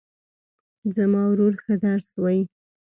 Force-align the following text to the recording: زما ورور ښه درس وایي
زما 0.95 1.21
ورور 1.31 1.53
ښه 1.63 1.75
درس 1.85 2.07
وایي 2.21 2.43